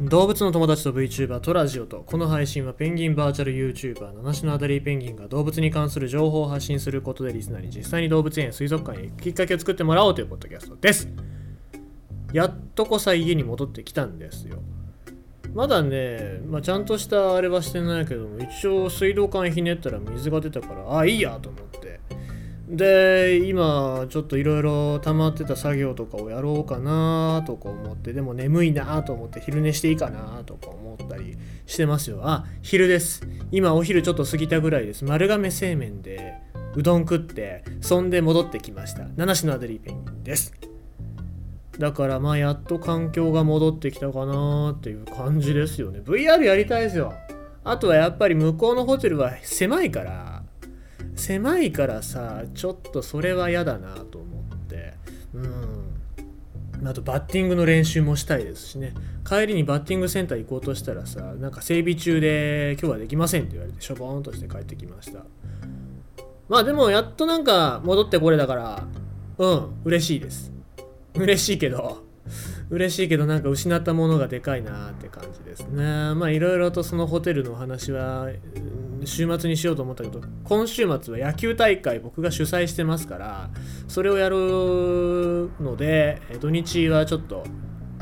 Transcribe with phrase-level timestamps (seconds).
[0.00, 11.08] 動物の友達と VTuber とラジオとこの配信はペンギンバーチャル YouTuber 七種のアダリーペンギンが動物に関する情報を発信することでリスナーに実際に動物園水族館へ行くきっかけを作ってもらおうというポッドキャストです。
[12.32, 14.62] やっとこさ家に戻ってきたんですよ。
[15.52, 21.67] まだね、まあ、ちゃんとしたあれはしてないけども一応水道管ひねったら水が出たからあいいやと思って。
[22.68, 32.20] で今ちょっといろいろ溜まってた作業とかをやろうかなとか思ってでも眠いなと思って昼寝していいかなとか思ったりしてますよ。
[32.22, 33.26] あ昼です。
[33.50, 35.04] 今お昼ちょっと過ぎたぐらいです。
[35.04, 36.34] 丸亀製麺で
[36.74, 39.06] うどん食ってそんで戻ってきました。
[39.16, 40.52] 七種のアデリーペンギンです。
[41.78, 46.00] だからまあやっと環境が戻ってきたかなっていう感じですよね。
[46.00, 47.14] VR やりたいですよ。
[47.64, 50.37] あとはやっぱり向こうのホテルは狭いから
[51.18, 54.94] 狭いからさちょっとそれは嫌だなと思って。
[55.34, 55.98] うん。
[56.86, 58.94] あとバッティングの練習もしたいですしね。
[59.26, 65.24] 帰りにバッティングセンター行こうとしたらさなんか整備中で今日はできませんって言われてしょぼーんとして帰ってきました。
[66.48, 68.86] まあでもやっとなんか戻ってこれだから
[69.38, 70.52] うん嬉しいです。
[71.14, 72.04] 嬉しいけど
[72.70, 76.14] 嬉しいけどなんか失ったものがでかいなって感じですね。
[76.14, 78.28] まあいろいろとそのホテルのお話は
[79.06, 83.50] 週末にしようと思ったけど今週末は野球大会僕が主催してますから
[83.86, 87.44] それをやるので土日はちょっと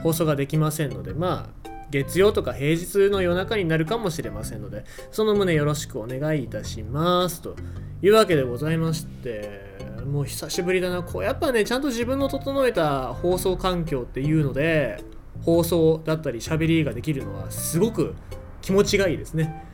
[0.03, 7.43] 放送ができませんのでまあ月曜とか平日の夜中になるかもしれませんのでその旨よろしくお願いいたします。
[7.43, 7.57] と
[8.03, 9.65] いうわけでございまして
[10.05, 11.03] もう久しぶりだな。
[11.03, 15.03] こうやっぱねちゃんと自分の整えた放送環境っていうので
[15.43, 18.15] 放送だったり喋りができるのはすごく
[18.63, 19.66] 気持ちがいいですね。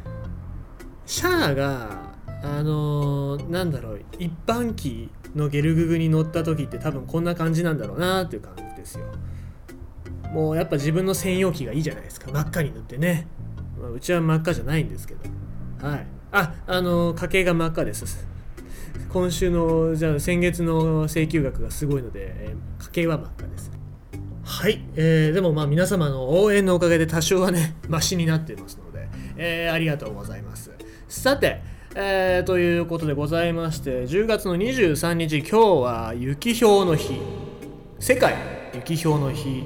[1.13, 9.05] シャアがあのー、なんだろう一般機のゲルググに乗った時って多分こんな感じなんだろうなっていう感じですよ。
[10.33, 12.31] もうやっぱ自分の専用機がいいじゃないですか。
[12.33, 13.27] 真っ赤に塗ってね、
[13.79, 15.87] まあ、うちは真っ赤じゃないんですけど。
[15.87, 16.07] はい。
[16.33, 18.27] ああのー、家計が真っ赤です。
[19.11, 23.71] 今週のじゃあ先月の請求額がすごいので、えー、家計は真っ赤です。
[24.45, 30.73] はい、えー、でもまあ皆様の応援のおかげで多少はねマシになってますので、えー、ありがとうございます。
[31.13, 31.61] さて、
[31.95, 37.21] えー、ということでございまして10月の23日今日は雪氷の日。
[37.99, 38.35] 世界
[38.75, 39.63] 雪氷の日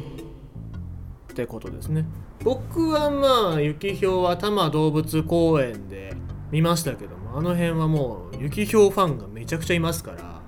[1.32, 2.04] ってことですね。
[2.42, 6.14] 僕はまあ雪氷は多摩動物公園で
[6.50, 10.42] 見ましたけどもあの辺はもう雪氷ファンがめちゃくちゃいますから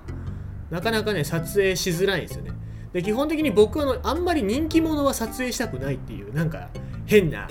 [0.69, 2.51] なかなかね撮影しづらいんですよね。
[2.91, 6.67] で基本的に僕はあんまり人気者は撮影したくないっていうなんか
[7.05, 7.47] 変な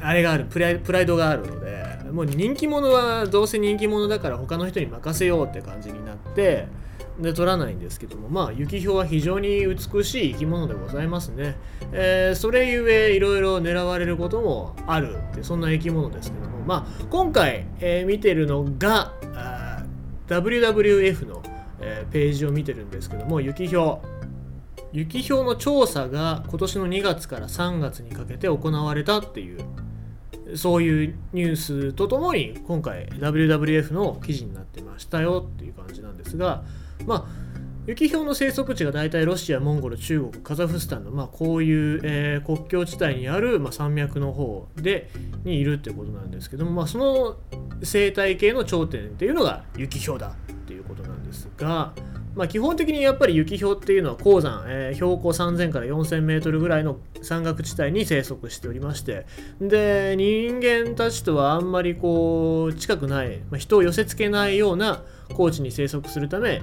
[0.00, 6.68] あれがあるプライドがあるのでもう人気者はどうせ人気者だから他の人に任せようって感じになって
[7.18, 8.28] で取らないんですけども。
[8.28, 11.56] まあ雪氷は非常に美しい生き物でございますね、
[11.92, 16.52] えー、それゆえいろいろ狙われることもあるってそんな生き物ですけども。
[16.66, 19.12] まあ今回、えー、見てるのが
[20.28, 21.42] WWF の、
[21.80, 23.98] えー、ページを見てるんですけども雪氷。
[24.92, 29.64] 雪氷の調査が今年の2月から3月にかけて行われたっていう
[30.56, 36.64] そういうニュースとともに今回 WWF の記事になってましたよっていう感じなんですが
[37.06, 37.52] まあ
[37.84, 45.10] 雪氷の生息地が大体ロシア、モンゴル、中国、カザフスタンの、まあ、こういう、えー、国境地帯にある、まあ、山脈の方で
[45.44, 47.38] にいるってことなんですけども、まあ、その
[47.82, 51.92] 生態系の頂点っていうのが雪氷だっていうことなんですが、
[52.34, 59.26] まあ、基本的にやっぱり雪氷っていうのは鉱山、えー、標高3000から4000メートルぐらいの山岳地帯に生息しておりまして
[59.60, 65.02] で人間たちとはあんまりこう近くない、まあ、人を寄せつけないような
[65.34, 66.62] 高地に生息するため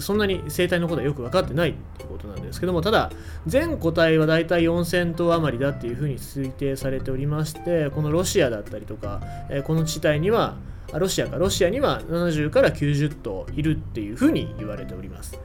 [0.00, 3.10] そんなに生態のことはよく分かってないってことなんですけどもただ
[3.46, 10.56] 全個体はだいたい4000頭余りだっていうふうに推定されておりましてこのロシアだったりとか、え、この地帯には
[10.92, 15.38] ロシアかロシアには70から90頭いるっていうふうに言われております。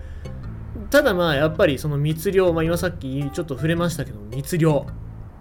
[0.90, 4.86] ただまあやっぱりその密漁、まあ、今さっきちょっと触れましたけど密漁。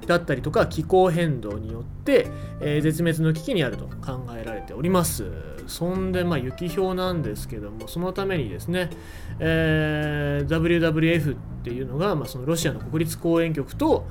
[0.07, 2.29] だったりとか気候変動によって、
[2.61, 5.31] えー、絶滅の危機にあると考えられております
[5.67, 8.91] そんでまあ雪氷なんですけどもそのためにですね、
[9.39, 14.07] えー、WWF っていうのが、まあ、そのロシアの国立公園局と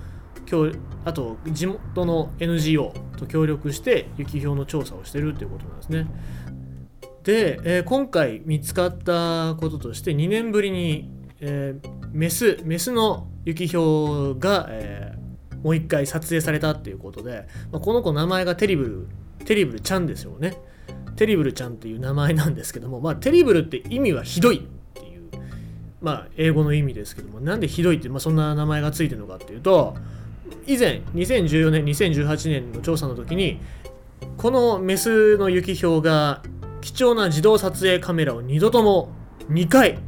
[1.03, 6.07] あと地元の NGO と協力して雪氷の調査をしてるっていうことなんですね。
[7.23, 11.09] で、えー、今回見つかったこととして2年ぶりに、
[11.41, 15.16] えー、メスメスの雪氷が、えー、
[15.63, 20.57] もう一回撮影されたっていうことで、まあ、この子名前がテリブルテリブルちゃんですよね。
[21.15, 24.61] テリブルちゃんっていう名前なんですけども、まあ、テリブルって意味はひどいっ
[24.93, 25.29] ていう、
[25.99, 29.95] まあ、英語の意味ですけどもなんでひどいって、まあ、そんな名前がついてるのかっていうと
[30.67, 33.59] 以前2014年2018年の調査の時に
[34.37, 36.43] このメスのユキヒョウが
[36.81, 39.09] 貴重な自動撮影カメラを2度とも
[39.49, 39.99] 2回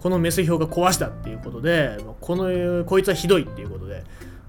[0.00, 4.02] このメスヒョウが壊したっていうことでこのこいつはひどいっていうことで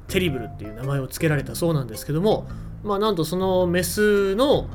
[0.08, 2.48] テリブルっていう名前を付けられたそうなんですけども
[2.84, 4.68] まあなんとそのメスの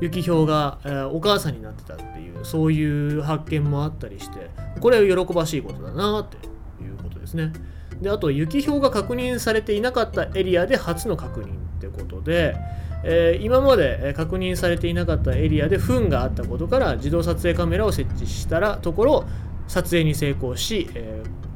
[0.00, 4.50] ユキヒョウが、えー、お母さんになってたっていうそういう発見もあったりして
[4.80, 6.36] これは喜ばしいことだなって
[6.82, 7.52] いうことですね。
[8.00, 12.56] であとユキヒョウが確認されていなかったエリアで初の確認ってことで、
[13.04, 19.24] えー、今まで確認されていなかったエリアで糞があったことから自動撮影カメラを設置したらところ
[19.68, 21.51] 撮影に成功し、えー、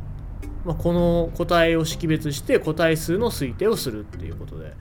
[0.66, 4.72] まあ、この個体を識別して個体数の推定をするっていうことで、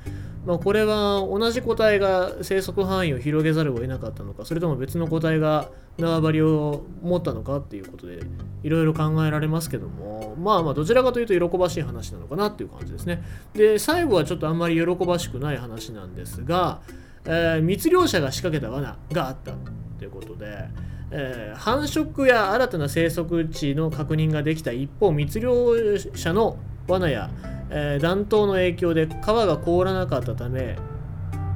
[0.43, 8.19] まあ、これは同じ個体が生息範囲を広げざるを得なかったのかそれとも別の個体が縄張りを持ったのかっていうことで
[8.63, 10.35] いろいろ考えられますけども。
[10.35, 13.23] まあまあどちらかというと喜ばしい話なのかなっていう感じですね。
[13.53, 16.81] で最後はちょっとあんまり喜ばしくない話なんですが、
[17.23, 19.55] えー、密漁者が仕掛けた罠があったっ
[19.97, 20.67] ていうことで。
[21.11, 25.75] えー、繁殖や新たな生息地の確認ができた一方密漁
[26.15, 26.57] 者の
[26.87, 27.29] 罠や
[27.69, 30.77] えー、暖冬の影響で川が凍らなかったため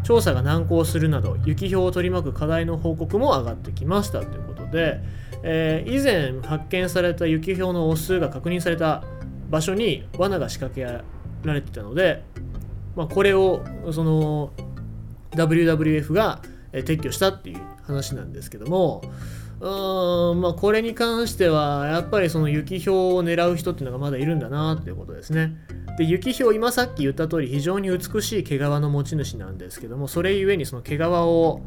[0.04, 5.02] 調査が難航するなど雪氷を取り巻く課題の報告も上がってきましたということで、
[5.44, 9.04] えー、以前発見された雪氷のオスが確認された
[9.50, 11.04] 場所に罠が仕掛け
[11.48, 12.24] られていたので、
[12.96, 14.52] まあ、これをその
[15.32, 19.02] WWF が撤去したっていう話なんですけども
[19.60, 25.58] うんまあこれに関してはやっぱりその雪氷を狙う人っていうのがまだいるんだなっていうことですね。
[25.98, 31.62] で雪氷今さっき言った通り非常に美しい毛皮の持ち主なんですけどもそれゆえにその毛皮を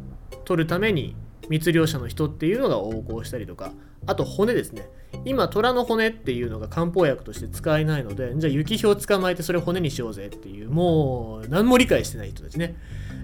[0.46, 1.14] 取るために
[1.50, 3.72] 密漁者の人っていうのが横行したりとか
[4.06, 4.88] あと骨ですね
[5.26, 12.76] 今虎の骨っていうのが漢方薬として使えないのでじゃあ雪氷捕まえてそれ骨にしようぜっていうもう何も理解してない人たちね、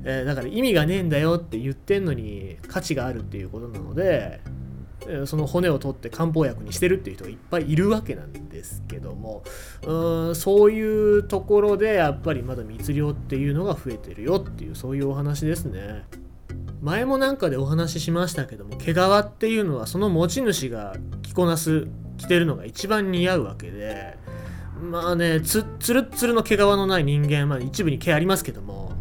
[0.04, 4.40] えー、だから意味がねえんだよって言ってんのに価値があるっていうことなので
[5.08, 9.42] えその骨を取って漢方薬にしてるっていう人がいっぱいいるわけなんですけども
[9.86, 16.04] うんそういうところでやっぱりまだ密漁っていうのが増えてるよっていうそういうお話ですね。
[16.80, 24.16] 前もなんかでお話ししましたけども毛皮っていうのはその持ち主が着こなす着てるのが一番似合うわけで
[24.80, 28.92] まあねつつるつるの毛皮のない人間まあ一部に毛ありますけども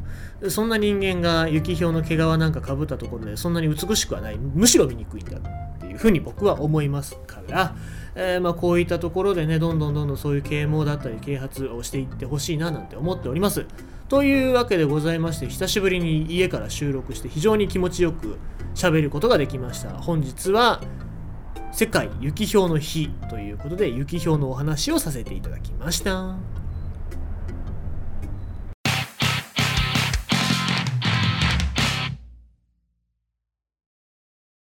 [0.50, 4.38] そんな人間が雪氷の毛皮なんかかぶったところでそんなに美しくはない。
[4.38, 7.75] むしろ醜いんだっていうふうに僕は思いますから、
[8.16, 13.66] えー、まあこういったところでねどんどんどんどんそういう啓蒙だったり啓発をしていってほしいななんて思っております。
[14.10, 18.38] というわけでございまして久しぶりに家から収録して非常に気持ちよく
[18.74, 19.89] 喋ることができました。
[19.89, 20.81] 本日は
[21.72, 26.56] 世界雪氷の日ということで雪氷のお話をさせていただきました。